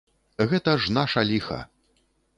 [0.53, 1.59] Гэта ж наша ліха.